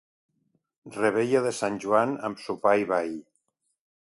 Revetlla 0.95 1.43
de 1.49 1.51
Sant 1.59 1.77
Joan 1.85 2.17
amb 2.31 2.43
sopar 2.47 2.77
i 2.87 2.89
ball. 2.95 3.15